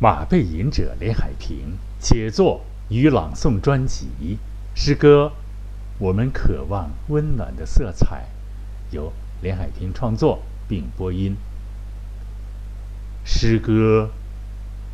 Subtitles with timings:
[0.00, 4.38] 马背吟者连海平写作与朗诵专辑
[4.72, 5.32] 诗歌，
[5.98, 8.28] 我们渴望温暖的色彩，
[8.92, 11.36] 由连海平创作并播音。
[13.24, 14.10] 诗歌，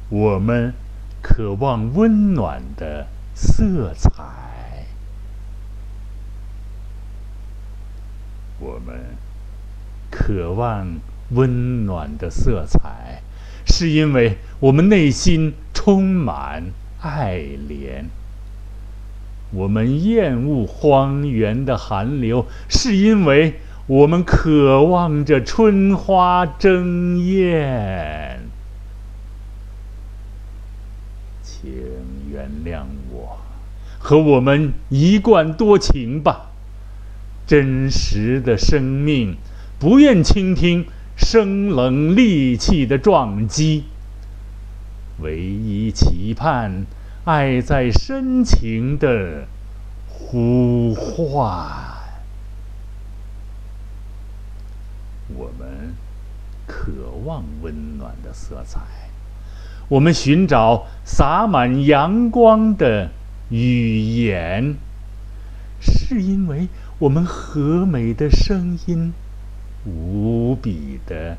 [0.09, 0.73] 我们
[1.21, 4.87] 渴望温暖的色彩，
[8.59, 9.17] 我们
[10.11, 10.99] 渴望
[11.33, 12.84] 温暖的色彩。
[13.67, 16.65] 是因为我们内心充满
[17.01, 18.05] 爱怜，
[19.53, 28.41] 我们厌恶荒原的寒流，是因为我们渴望着春花争艳。
[31.43, 31.71] 请
[32.33, 33.39] 原谅我，
[33.99, 36.51] 和我们一贯多情吧。
[37.47, 39.37] 真实的生命，
[39.79, 40.87] 不愿倾听。
[41.17, 43.85] 生冷戾气的撞击，
[45.21, 46.85] 唯一期盼
[47.25, 49.47] 爱在深情的
[50.09, 51.95] 呼唤。
[55.37, 55.95] 我们
[56.67, 56.93] 渴
[57.25, 58.81] 望温暖的色彩，
[59.89, 63.11] 我们寻找洒满阳光的
[63.49, 64.77] 语言，
[65.81, 69.13] 是因为我们和美的声音。
[69.87, 71.37] 无比的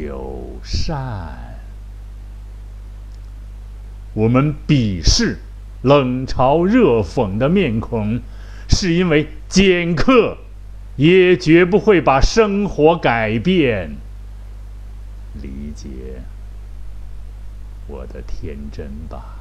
[0.00, 1.58] 友善，
[4.14, 5.38] 我们鄙视
[5.82, 8.20] 冷嘲热讽的面孔，
[8.68, 10.38] 是因为剑客
[10.96, 13.96] 也绝不会把生活改变。
[15.40, 15.88] 理解
[17.86, 19.36] 我的天真吧，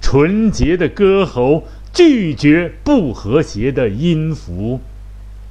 [0.00, 4.80] 纯洁的歌喉拒绝不和谐的音符。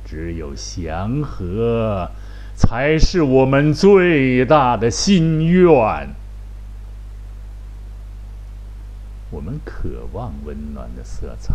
[0.09, 2.09] 只有祥和，
[2.55, 5.67] 才是我们最大的心愿。
[9.29, 11.53] 我们渴望温暖的色彩，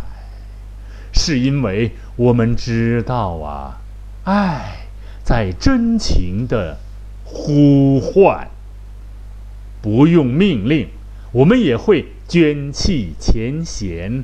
[1.14, 3.80] 是因为我们知道啊，
[4.24, 4.86] 爱
[5.24, 6.76] 在真情的
[7.24, 8.50] 呼唤。
[9.80, 10.88] 不用命令，
[11.32, 14.22] 我们也会捐弃前嫌，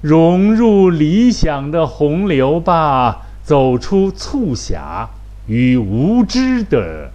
[0.00, 3.26] 融入理想的洪流吧。
[3.48, 5.08] 走出促狭
[5.46, 7.12] 与无知的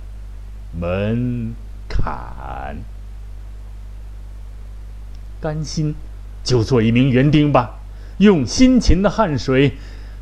[0.82, 1.54] 门
[1.88, 2.78] 槛，
[5.40, 5.94] 甘心
[6.44, 7.76] 就做一名园丁吧，
[8.18, 9.74] 用辛勤的汗水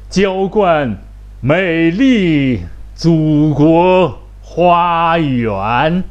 [0.10, 0.98] 浇灌
[1.40, 2.60] 美丽
[2.94, 6.04] 祖国花园。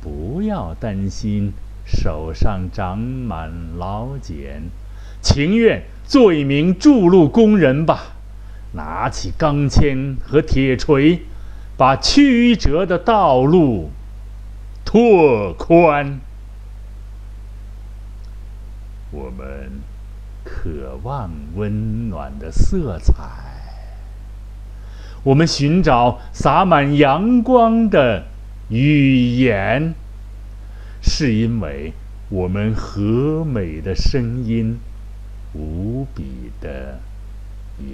[0.00, 1.52] 不要担心
[1.84, 4.62] 手上长满老茧，
[5.22, 8.16] 情愿做一名筑路工人吧。
[8.72, 11.22] 拿起钢钎和铁锤，
[11.76, 13.90] 把曲折的道路
[14.84, 16.20] 拓宽。
[19.10, 19.80] 我们
[20.44, 23.14] 渴望温暖的色彩，
[25.24, 28.24] 我们寻找洒满阳光的
[28.68, 29.94] 语言，
[31.02, 31.92] 是因为
[32.28, 34.78] 我们和美的声音
[35.54, 37.00] 无比的。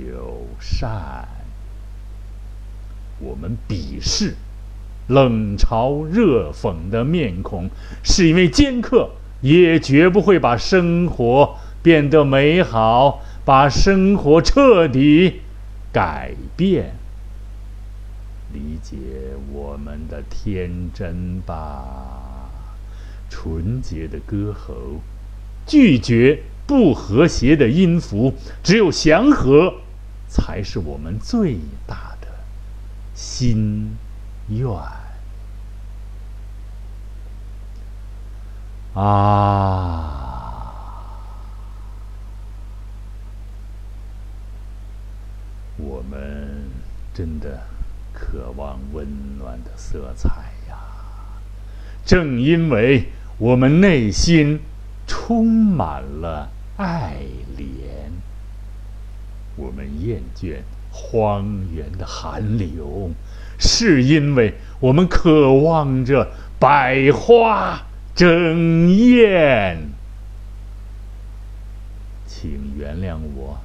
[0.08, 1.28] 友善，
[3.18, 4.34] 我们鄙视
[5.08, 7.70] 冷嘲热讽的面孔，
[8.02, 9.10] 是因为尖刻
[9.40, 15.42] 也绝不会把生活变得美好，把生活彻底
[15.92, 16.94] 改变。
[18.52, 18.96] 理解
[19.52, 22.50] 我们的天真吧，
[23.28, 25.00] 纯洁的歌喉，
[25.66, 26.42] 拒绝。
[26.66, 29.74] 不和谐的音符，只有祥和，
[30.28, 32.26] 才是我们最大的
[33.14, 33.96] 心
[34.48, 34.66] 愿。
[38.94, 40.32] 啊，
[45.76, 46.70] 我们
[47.12, 47.62] 真的
[48.12, 49.06] 渴望温
[49.38, 50.30] 暖的色彩
[50.68, 50.78] 呀！
[52.06, 54.60] 正因为我们内心
[55.06, 56.48] 充满了。
[56.76, 57.16] 爱
[57.56, 58.10] 怜，
[59.56, 60.56] 我们厌倦
[60.90, 61.44] 荒
[61.74, 63.10] 原的寒流，
[63.58, 66.28] 是因为我们渴望着
[66.58, 67.80] 百花
[68.14, 69.88] 争艳。
[72.26, 73.58] 请原谅我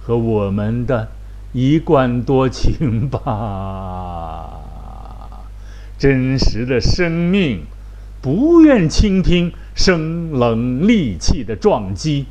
[0.00, 1.10] 和我们的
[1.52, 4.60] 一贯多情吧。
[5.98, 7.66] 真实的生命，
[8.22, 9.52] 不愿倾听。
[9.74, 10.56] 生冷
[10.86, 12.26] 戾气的撞击，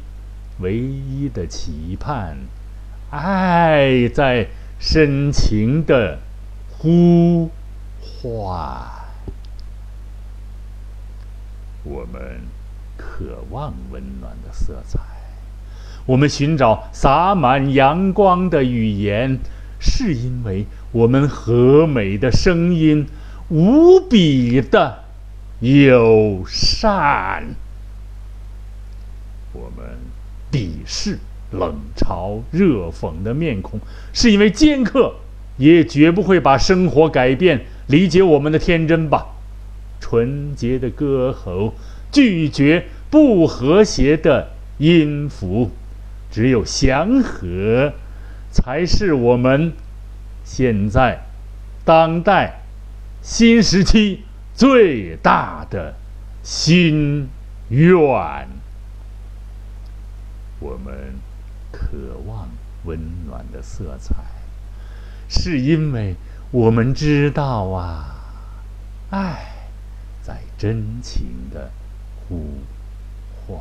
[0.60, 2.38] 唯一的期盼，
[3.10, 4.48] 爱在
[4.80, 6.20] 深情的
[6.72, 7.52] 呼
[8.02, 8.90] 唤。
[11.84, 12.40] 我们
[12.96, 15.00] 渴望温暖的色彩，
[16.06, 19.38] 我们寻找洒满阳光的语言，
[19.80, 23.06] 是因为我们和美的声音
[23.50, 25.03] 无比的
[25.64, 27.56] 友善。
[29.54, 29.98] 我们
[30.52, 31.20] 鄙视
[31.52, 33.80] 冷嘲热讽的面孔，
[34.12, 35.16] 是因为尖刻
[35.56, 39.28] 也绝不会把生活改变，理解我们的天真吧。
[40.02, 41.76] 纯洁的歌喉
[42.12, 44.50] 拒绝不和谐的
[44.80, 45.72] 音符，
[46.30, 47.94] 只有祥和，
[48.52, 49.72] 才是我们
[50.44, 51.24] 现在
[51.86, 52.64] 当代
[53.22, 54.24] 新时期
[54.56, 55.96] 最大的
[56.44, 57.30] 心
[57.70, 57.96] 愿。
[60.60, 61.16] 我们
[61.72, 62.50] 渴望
[62.86, 64.16] 温暖的色彩，
[65.28, 66.16] 是因为
[66.52, 68.16] 我们知道啊，
[69.10, 69.50] 爱。
[70.26, 71.70] 在真情的
[72.30, 72.62] 呼
[73.46, 73.60] 唤，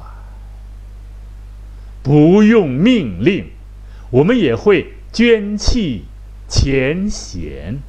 [2.00, 3.50] 不用命令，
[4.10, 6.04] 我们也会捐弃
[6.48, 7.80] 前嫌，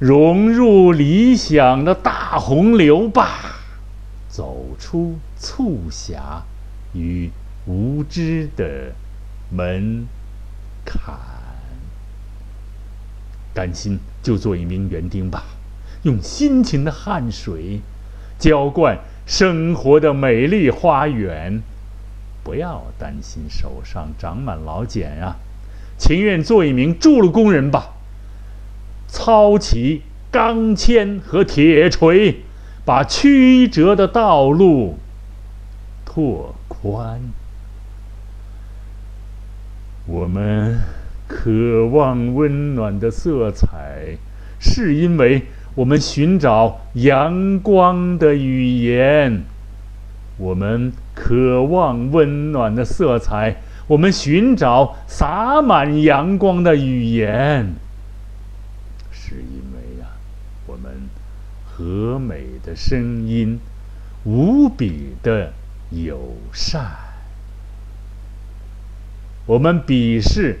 [0.00, 3.60] 融入理想的大洪流吧，
[4.30, 6.42] 走出促狭
[6.94, 7.28] 与
[7.66, 8.94] 无知的
[9.50, 10.06] 门
[10.86, 11.02] 槛。
[13.52, 15.44] 甘心就做一名园丁吧。
[16.04, 17.80] 用辛勤的汗水
[18.38, 21.60] 浇灌生活的美丽花园，
[22.42, 25.36] 不要担心手上长满老茧啊，
[25.98, 27.96] 情愿做一名筑路工人吧。
[29.10, 32.36] 操起钢钎和铁锤，
[32.84, 34.96] 把曲折的道路
[36.06, 37.20] 拓宽。
[40.06, 40.78] 我们
[41.28, 44.16] 渴望温暖的色彩，
[44.58, 45.42] 是因为。
[45.76, 49.44] 我们寻找阳光的语言，
[50.36, 57.72] 我们渴望温暖的色彩，我们寻找洒满阳光的语言，
[59.12, 60.08] 是因为呀，
[60.66, 60.90] 我们
[61.80, 63.58] 和美的声音
[64.24, 65.54] 无比的
[65.88, 66.84] 友善，
[69.46, 70.58] 我们鄙视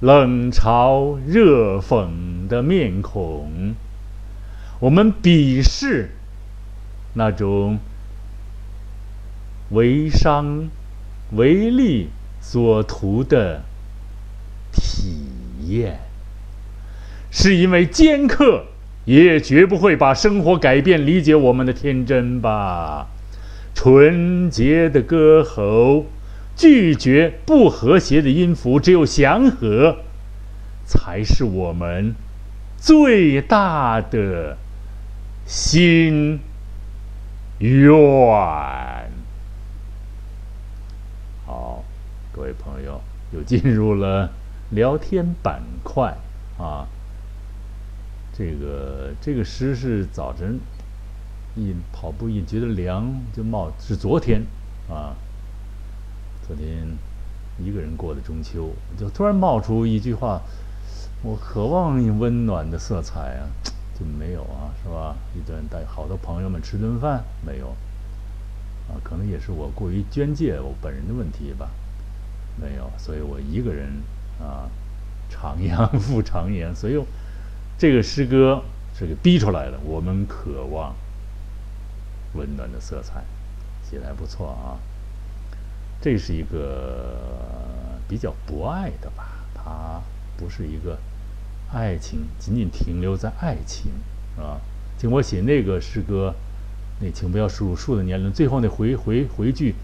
[0.00, 3.74] 冷嘲热讽的面孔。
[4.80, 6.12] 我们鄙视
[7.12, 7.78] 那种
[9.72, 10.70] 为商
[11.32, 12.08] 为利
[12.40, 13.60] 所图的
[14.72, 15.26] 体
[15.66, 16.00] 验，
[17.30, 18.64] 是因为尖刻
[19.04, 23.08] 也绝不会把生活改变，理解我们的天真吧？
[23.74, 26.06] 纯洁的歌喉
[26.56, 29.98] 拒绝不和谐的音符，只有祥和
[30.84, 32.14] 才是我们
[32.76, 34.56] 最大的。
[35.44, 36.38] 心
[37.58, 37.90] 愿。
[41.44, 41.84] 好，
[42.30, 43.00] 各位朋友，
[43.34, 44.30] 又进入了
[44.70, 46.16] 聊天板块
[46.58, 46.86] 啊。
[48.42, 50.58] 这个这个诗是早晨
[51.54, 54.42] 一跑步一觉得凉就冒，是昨天
[54.88, 55.14] 啊。
[56.44, 56.98] 昨天
[57.60, 60.42] 一个人过的中秋，就突然冒出一句话：
[61.22, 63.46] 我渴望温暖的色彩啊。
[63.96, 65.14] 就没有啊，是吧？
[65.36, 67.68] 一顿带好多朋友们吃顿饭没有？
[68.88, 71.70] 啊，可能也是我过于捐介我本人的问题吧。
[72.60, 73.88] 没有，所以我一个人
[74.40, 74.66] 啊，
[75.30, 76.74] 徜徉 复徜徉。
[76.74, 76.96] 所以
[77.82, 78.62] 这个诗歌
[78.96, 79.76] 是给逼出来的。
[79.84, 80.94] 我们渴望
[82.34, 83.24] 温暖的色彩，
[83.82, 84.78] 写的还不错啊。
[86.00, 87.18] 这是一个
[88.08, 89.44] 比较博爱的吧？
[89.52, 90.00] 它
[90.36, 90.96] 不是一个。
[91.72, 93.90] 爱情仅仅停留在爱情，
[94.38, 94.60] 啊，
[94.96, 96.32] 听我写那个诗歌，
[97.00, 98.32] 那请不要数数的年龄。
[98.32, 99.74] 最后那回回回句，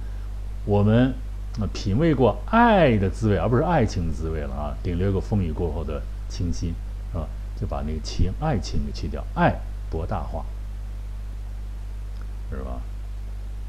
[0.65, 1.13] 我们
[1.59, 4.79] 啊品味过爱的滋味，而不是爱情的滋味了啊。
[4.85, 6.73] 领略过风雨过后的清新，
[7.61, 9.59] 就把那个情爱情给去掉，爱
[9.91, 10.45] 博大化，
[12.51, 12.81] 是吧？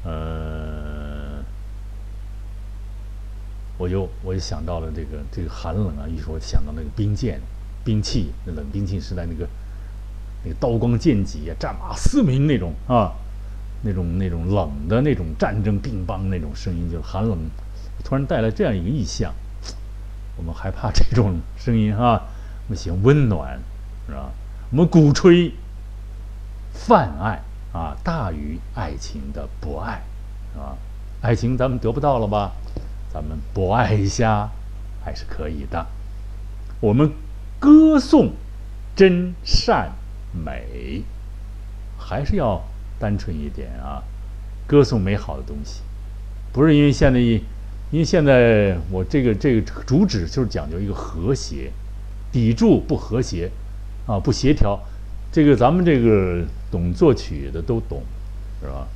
[0.04, 1.42] 呃，
[3.78, 7.40] 我就我就想到了这个这个寒冷啊，于是我想到那个冰剑。
[7.82, 9.48] 兵器，那冷兵器时代那个，
[10.44, 13.14] 那个刀光剑戟啊，战马嘶鸣那种啊，
[13.80, 17.38] 那种那种冷的那种战争乒乓那种声音，就是寒冷，
[18.04, 19.32] 突然带来这样一个意象，
[20.36, 22.20] 我们害怕这种声音啊，
[22.66, 23.58] 我们喜欢温暖，
[24.10, 24.30] 是吧？
[24.70, 25.54] 我们鼓吹
[26.74, 27.40] 泛爱
[27.72, 30.02] 啊，大于爱情的博爱，
[30.54, 30.76] 啊，
[31.22, 32.52] 爱情咱们得不到了吧？
[33.12, 34.50] 咱们博爱一下
[35.02, 35.86] 还是可以的，
[36.80, 37.10] 我们。
[37.62, 38.32] 歌颂
[38.96, 39.92] 真善
[40.32, 41.02] 美，
[41.98, 42.62] 还是要
[42.98, 44.02] 单纯一点啊！
[44.66, 45.82] 歌颂美好的东西，
[46.54, 47.42] 不是因为现在，因
[47.98, 51.70] 为现在我这个这个主旨就是讲究一个和谐，
[52.32, 53.50] 抵住不和谐，
[54.10, 54.76] 啊不协调，
[55.30, 58.02] 这个咱们这个懂作曲的都懂，
[58.60, 58.88] 是吧？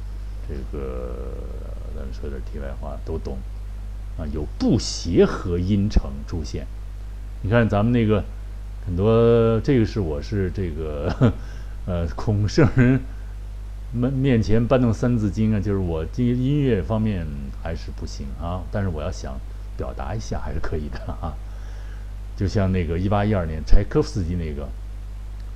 [0.49, 1.15] 这个
[1.95, 3.39] 咱们说点题外话，都懂，
[4.19, 6.67] 啊有不协和音程出现，
[7.43, 8.25] 你看咱们那个
[8.85, 11.33] 很多，这个是我是这个
[11.87, 13.01] 呃孔圣人。
[13.93, 17.25] 面面前搬动三字经啊，就是我这音乐方面
[17.63, 19.39] 还是不行啊，但是我要想
[19.77, 21.33] 表达一下还是可以的啊。
[22.37, 24.69] 就像那个一八一二年柴可夫斯基那个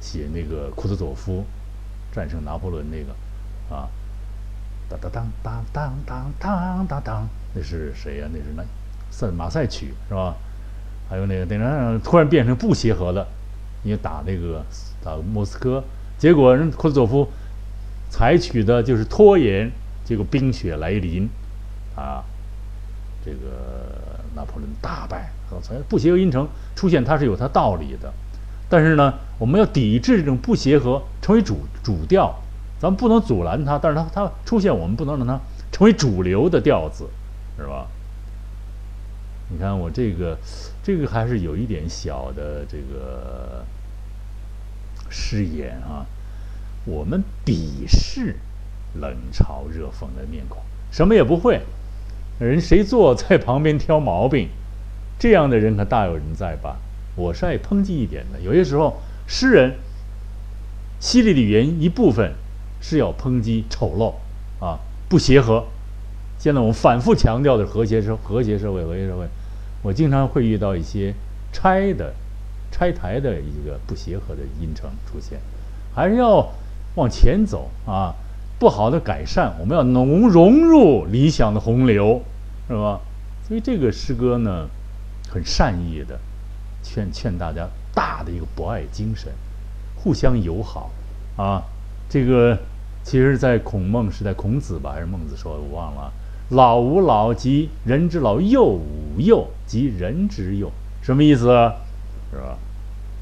[0.01, 1.45] 写那个库兹佐夫
[2.13, 3.89] 战胜拿破仑那个啊，
[4.89, 8.29] 当当当当当当当当当，那是谁呀？
[8.33, 8.63] 那是那
[9.11, 10.35] 赛马赛曲是吧？
[11.09, 13.27] 还有那个那那突然变成不协和的，
[13.83, 14.65] 因为打那个
[15.03, 15.83] 打莫斯科，
[16.19, 17.29] 结果人库兹佐夫。
[18.11, 19.71] 采取的就是拖延，
[20.03, 21.29] 结果冰雪来临，
[21.95, 22.25] 啊，
[23.23, 23.39] 这个
[24.35, 25.31] 拿破仑大败。
[25.63, 28.11] 所以不协和音程出现，它是有它道理的。
[28.69, 32.35] 但是呢，我们要抵制这种不协和，成为主主调。
[32.79, 35.41] 咱们不能阻拦它，但是它它出现，我们不能让它
[35.73, 37.09] 成为主流的调子，
[37.57, 37.87] 是吧？
[39.51, 40.39] 你看我这个，
[40.83, 43.65] 这个还是有一点小的这个
[45.09, 46.07] 失言啊。
[46.85, 48.37] 我们鄙视
[49.01, 51.61] 冷嘲热讽的面孔，什么也不会，
[52.39, 54.49] 人谁坐在旁边挑毛病，
[55.19, 56.77] 这样的人可大有人在吧？
[57.19, 58.41] 我是爱抨击一点的。
[58.41, 58.97] 有些时候，
[59.27, 59.75] 诗人
[61.01, 62.33] 犀利的语言一部分
[62.81, 64.15] 是要抨击丑陋
[64.65, 65.65] 啊，不协和。
[66.39, 69.27] 现在我们反复强调的和谐社和谐社会和谐社会，
[69.83, 71.13] 我经常会遇到一些
[71.53, 72.15] 拆的
[72.71, 75.39] 拆台的一个不协和的音程出现，
[75.95, 76.49] 还是要。
[76.95, 78.13] 往前走啊，
[78.59, 82.21] 不好的改善，我们要融融入理想的洪流，
[82.67, 82.99] 是吧？
[83.47, 84.67] 所以这个诗歌呢，
[85.31, 86.19] 很善意的
[86.83, 89.33] 劝劝大家大的一个博爱精神，
[89.97, 90.91] 互相友好
[91.37, 91.63] 啊。
[92.09, 92.59] 这个
[93.05, 96.13] 其实，在孔孟时代，孔子吧还是孟子说的，我忘了。
[96.51, 100.71] 老吾老及人之老，幼吾幼及人之幼，
[101.03, 101.47] 什么意思？
[102.31, 102.59] 是吧？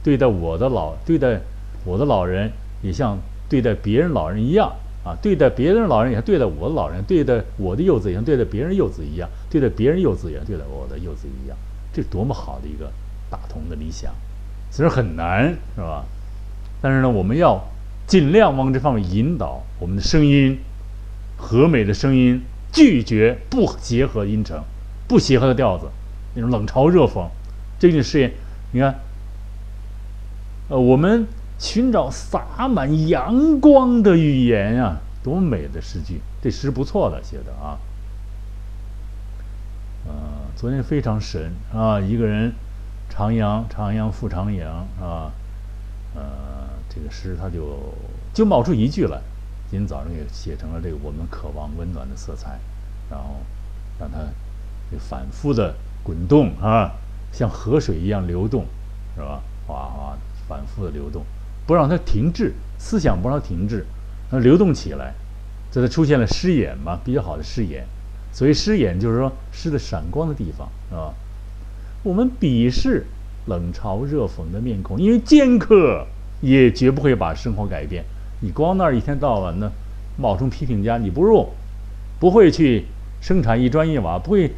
[0.02, 1.40] 对待我的老，对待
[1.84, 2.50] 我的老人，
[2.82, 3.18] 也像。
[3.48, 4.72] 对待别人老人一样
[5.04, 11.56] 啊，对待别人老人也像对待我的老人，对待我的幼子也像对待别人幼子一样，对待别人幼子也像对待我的幼子一样，
[11.92, 12.90] 这多么好的一个
[13.30, 14.12] 大同的理想，
[14.71, 16.04] 其实很难，是吧？
[16.80, 17.62] 但是呢，我们要
[18.06, 20.59] 尽量往这方面引导我们的声音，
[21.37, 22.42] 和美的声音，
[22.73, 24.62] 拒绝不协和音程、
[25.09, 25.87] 不协和的调子，
[26.35, 27.28] 那种冷嘲热讽，
[27.78, 28.33] 这件事业，
[28.73, 28.95] 你看，
[30.68, 31.26] 呃，我们。
[31.59, 36.21] 寻找洒满阳光的语言啊，多美的诗句！
[36.42, 37.78] 这诗不错的，写的啊。
[40.54, 42.52] 昨天非常神啊，一个人，
[43.12, 44.66] 徜徉，徜徉复徜徉
[45.02, 45.32] 啊。
[46.14, 46.22] 呃，
[46.88, 47.94] 这个诗他就
[48.32, 49.20] 就冒出一句来，
[49.70, 52.58] 今天早上也写成了这个我们渴望温暖的色彩，
[53.10, 53.36] 然后
[53.98, 54.18] 让它
[54.98, 56.92] 反复的滚动啊，
[57.32, 58.64] 像河水一样流动，
[59.14, 59.42] 是吧？
[59.66, 61.22] 哗哗，反复的流动。
[61.66, 63.84] 不让它停滞，思想不让它停滞，
[64.30, 65.12] 让它流动起来，
[65.70, 67.84] 这才出现了诗眼嘛，比较好的诗眼。
[68.32, 71.12] 所以诗眼就是说诗的闪光的地方，是吧？
[72.06, 73.04] 我们鄙视
[73.46, 76.06] 冷嘲热讽的面孔，因为剑客
[76.40, 78.04] 也绝不会把生活改变。
[78.42, 79.72] 你光那儿一天到晚的
[80.16, 81.48] 冒充批评家，你不入
[82.20, 82.84] 不会去
[83.20, 84.52] 生产一砖一瓦，不会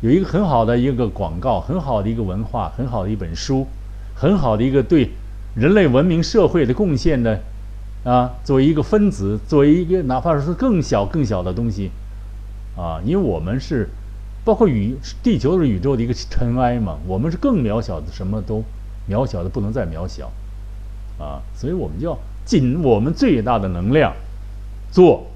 [0.00, 3.66] 有一个很好的一个广告，很好的一个文化，很好的一本书，
[4.14, 5.10] 很好的一个对。
[5.56, 7.40] 人类文明社会的贡献的，
[8.04, 11.90] 啊，作为一个分子，作为一个哪怕是更小更小的东西，
[12.76, 13.90] 啊，因为我们是，
[14.44, 18.64] 包括宇地球是宇宙的一个尘埃嘛，我们是更渺小的，什么都
[19.08, 20.32] 渺小的不能再渺小，
[21.18, 24.14] 啊，所以我们就要尽我们最大的能量，
[24.90, 25.26] 做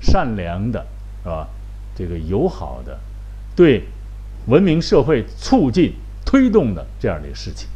[0.00, 0.84] 善良的，
[1.22, 1.48] 是吧？
[1.96, 2.98] 这个友好的，
[3.54, 3.84] 对
[4.46, 5.92] 文明社会促进
[6.26, 7.68] 推动的这样的事情。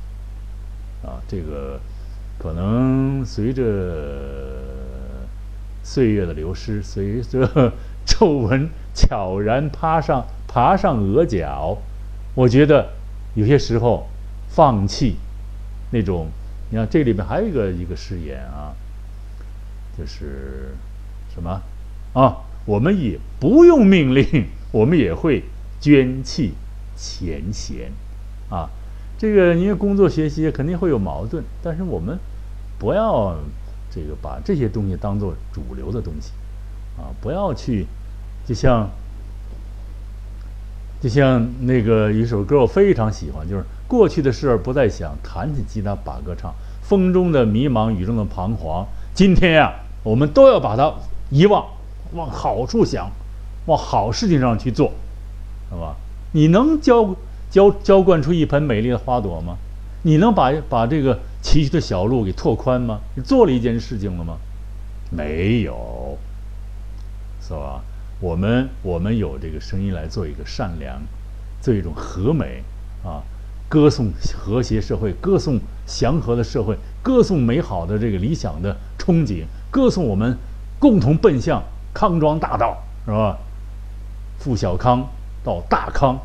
[1.05, 1.79] 啊，这个
[2.37, 3.63] 可能随着
[5.85, 7.73] 岁月的流失，随着
[8.05, 8.69] 皱纹
[8.99, 11.79] 悄然爬上爬上额角，
[12.35, 12.89] 我觉得
[13.35, 14.09] 有些时候
[14.49, 15.15] 放弃
[15.93, 16.27] 那种，
[16.71, 18.75] 你看这里面还有一个一个誓言啊，
[19.97, 20.75] 就是
[21.33, 21.63] 什么
[22.13, 22.39] 啊？
[22.67, 25.45] 我们也不用命令，我们也会
[25.81, 26.55] 捐弃
[26.97, 27.93] 前嫌
[28.51, 28.69] 啊。
[29.17, 32.19] 这个因为工作学习肯定会有矛盾，但是我们
[32.79, 33.37] 不要
[33.91, 36.33] 这个把这些东西当做主流的东西，
[36.99, 37.87] 啊，不要去
[38.49, 38.89] 就像
[41.03, 48.87] 就像那个一首歌，我非常喜欢，就是过去的事儿不再想，弹起吉他把歌唱，风中的迷茫，雨中的彷徨。
[49.13, 50.95] 今天呀，我们都要把它
[51.29, 51.63] 遗忘，
[52.15, 53.11] 往好处想，
[53.67, 54.93] 往好事情上去做，
[55.71, 55.95] 是吧？
[56.33, 57.15] 你能浇
[57.51, 59.59] 浇浇灌出一盆美丽的花朵吗？
[60.05, 63.01] 你能把把这个崎岖的小路给拓宽吗？
[63.15, 64.39] 你做了一件事情了吗？
[65.11, 66.17] 没有，
[67.43, 67.83] 是吧？
[68.21, 71.01] 我们我们有这个声音来做一个善良，
[71.61, 72.65] 做一种和美
[73.05, 73.23] 啊，
[73.69, 80.37] 歌颂和谐社会，歌颂祥和的社会，歌颂美好的这个理想的憧憬，歌颂我们
[80.81, 81.63] 共同奔向
[81.95, 83.39] 康庄大道，是吧？
[84.41, 85.09] 富小康
[85.45, 86.19] 到大康，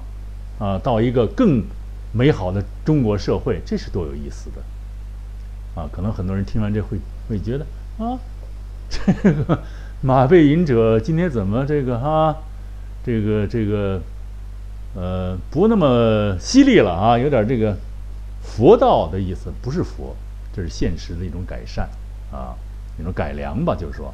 [0.58, 1.64] 啊，到一个更
[2.12, 5.90] 美好的中国社会，这是多有意思的啊！
[5.92, 6.98] 可能很多人听完这会
[7.30, 7.66] 会觉得
[8.00, 8.18] 啊，
[8.90, 9.60] 这个。
[10.06, 12.36] 马背吟者今天怎么这个哈，
[13.06, 14.02] 这个这个，
[14.96, 17.78] 呃，不那么犀利了啊，有点这个
[18.42, 20.14] 佛道的意思，不是佛，
[20.54, 21.90] 这是现实的一种改善
[22.34, 22.54] 啊，
[23.00, 24.14] 一种改良吧，就是说，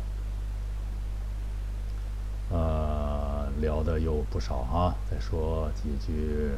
[2.52, 6.52] 呃，聊的有不少啊，再说几句，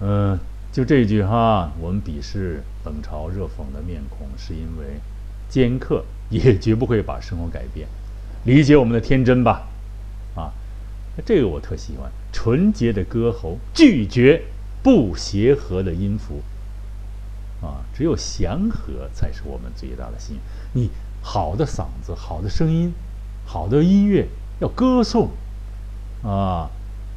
[0.00, 0.36] 嗯，
[0.72, 4.98] 就这句哈，我们鄙视冷嘲热讽的面孔，是因为
[5.48, 7.86] 尖刻也绝不会把生活改变。
[8.44, 9.66] 理解我们的天真吧，
[10.34, 10.52] 啊，
[11.26, 14.42] 这个我特喜欢，纯洁的歌喉，拒绝
[14.82, 16.42] 不协和的音符，
[17.60, 20.38] 啊，只有祥和才是我们最大的心。
[20.72, 20.90] 你
[21.20, 22.92] 好的嗓子，好的声音，
[23.44, 24.28] 好的音乐
[24.60, 25.30] 要歌颂，
[26.22, 26.70] 啊，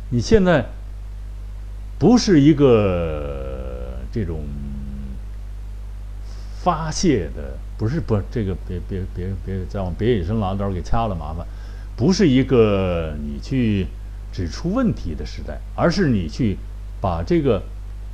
[0.09, 0.65] 你现在
[1.97, 4.41] 不是一个这种
[6.63, 7.57] 发泄的。
[7.81, 11.43] 不是不，这个别别别别再往别野生狼刀给掐了麻烦，
[11.97, 13.87] 不是一个你去
[14.31, 16.57] 指出问题的时代，而是你去
[17.01, 17.63] 把这个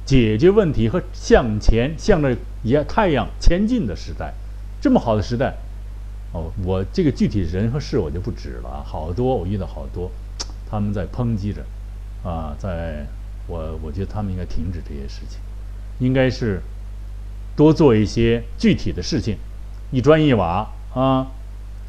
[0.05, 4.33] 解决问题和向前向着也太阳前进的时代，
[4.79, 5.57] 这么好的时代，
[6.31, 10.09] 哦，我这个具体人和事我就不指了啊，好多我遇到好多，
[10.71, 11.61] 他们在抨击着，
[12.23, 13.05] 啊，在
[13.47, 15.41] 我我觉得他们应该停止这些事情，
[15.99, 16.61] 应该是
[17.57, 19.35] 多做一些具体的事情。
[19.89, 21.27] 一砖一瓦啊，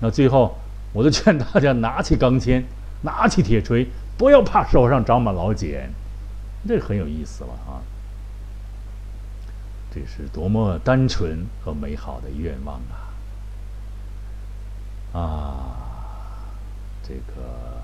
[0.00, 0.56] 那最后
[0.92, 2.64] 我就劝大家拿起钢钎，
[3.02, 5.90] 拿起铁锤，不要怕手上长满老茧，
[6.66, 7.82] 这很有意思了啊！
[9.90, 12.80] 这是多么单纯和美好的愿望
[15.12, 15.18] 啊！
[15.18, 15.74] 啊，
[17.02, 17.82] 这个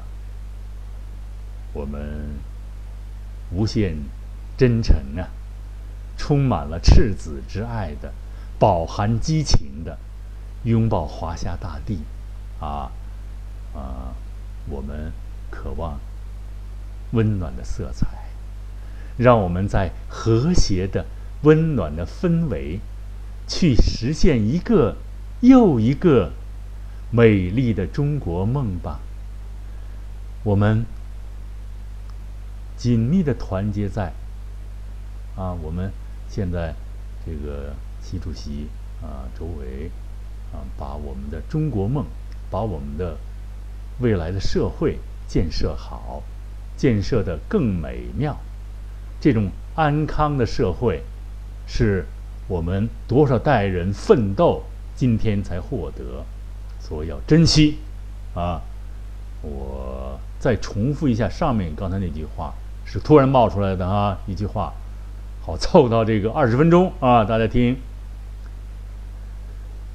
[1.72, 2.38] 我们
[3.50, 3.96] 无限
[4.56, 5.26] 真诚啊，
[6.16, 8.12] 充满了赤子之爱的。
[8.56, 9.98] 饱含激情的
[10.64, 12.00] 拥抱华夏大地，
[12.60, 12.90] 啊
[13.74, 14.14] 啊！
[14.68, 15.12] 我们
[15.50, 15.98] 渴望
[17.12, 18.06] 温暖的色彩，
[19.16, 21.06] 让我们在和谐的
[21.42, 22.80] 温暖的氛围，
[23.46, 24.96] 去实现一个
[25.40, 26.32] 又一个
[27.10, 29.00] 美丽的中国梦吧。
[30.42, 30.84] 我们
[32.76, 34.12] 紧密的团结在
[35.36, 35.92] 啊，我们
[36.28, 36.74] 现在
[37.24, 37.74] 这个。
[38.04, 38.68] 习主席
[39.00, 39.90] 啊，周围
[40.76, 42.04] 把我们的中国梦，
[42.50, 43.16] 把我们的
[44.00, 46.22] 未来的社会建设好，
[46.76, 48.36] 建设的更美妙。
[49.20, 51.02] 这种安康的社会，
[51.66, 52.04] 是
[52.46, 54.62] 我们多少代人奋斗
[54.94, 56.24] 今天才获得，
[56.78, 57.78] 所以要珍惜
[58.34, 58.60] 啊！
[59.42, 62.52] 我再重复一下上面刚才那句话，
[62.84, 64.72] 是突然冒出来的啊，一句话，
[65.42, 67.76] 好凑到这个二十分钟啊，大家听。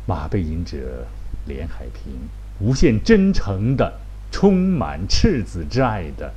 [0.09, 1.05] 马背吟者
[1.45, 2.11] 连海平，
[2.59, 3.99] 无限真诚的、
[4.31, 6.33] 充满赤子之爱的、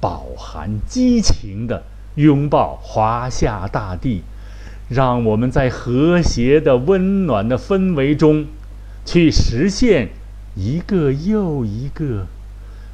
[0.00, 1.82] 饱含激情的
[2.14, 4.22] 拥抱华夏大地，
[4.88, 8.46] 让我们在和谐的、温暖的氛围中，
[9.04, 10.10] 去实现
[10.54, 12.28] 一个又一个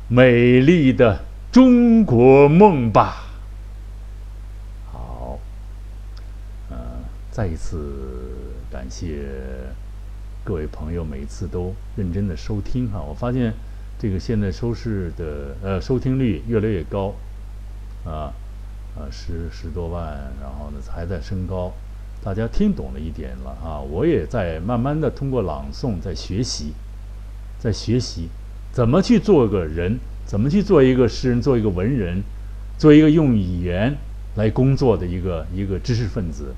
[0.08, 3.26] 美丽的中国梦吧。
[4.90, 5.38] 好，
[6.70, 6.76] 呃，
[7.32, 7.78] 再一次。
[8.70, 9.26] 感谢
[10.42, 13.52] 各位朋友每次都认真的收听哈，我发现
[13.98, 17.14] 这个现在收视的呃收听率越来越高，
[18.06, 18.32] 啊
[18.96, 20.02] 啊十十多万，
[20.40, 21.70] 然后呢还在升高，
[22.24, 26.72] 大家听懂了一点了啊，我也在慢慢的通过朗诵在学习，
[27.58, 28.30] 在学习
[28.72, 32.22] 怎么去做个人，怎么去做一个诗人，做一个文人，
[32.78, 33.94] 做一个用语言
[34.36, 36.54] 来工作的一个一个知识分子，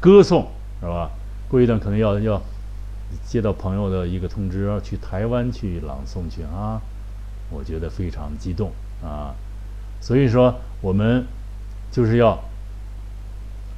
[0.00, 0.48] 歌颂
[0.80, 1.10] 是吧？
[1.48, 2.40] 过一段可能要要
[3.26, 6.80] 接到朋友的一个通知，去台湾去朗诵去啊，
[7.50, 9.34] 我觉得非常激动啊。
[10.00, 11.26] 所以说，我们
[11.90, 12.38] 就是要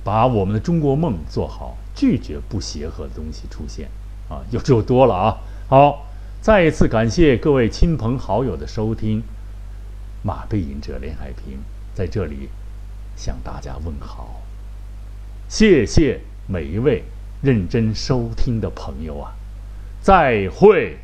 [0.05, 3.89] 把我们的中国梦做好，拒绝不协和的东西出现
[4.29, 5.39] 啊，就就多了啊。
[5.69, 6.07] 好，
[6.41, 9.23] 再一次感谢各位亲朋好友的收听，
[10.23, 11.59] 马背吟者连海平
[11.95, 12.51] 在这里
[13.17, 14.42] 向大家问好，
[15.53, 17.05] 谢谢每一位
[17.43, 19.35] 认真收听的朋友啊，
[20.01, 20.97] 再会。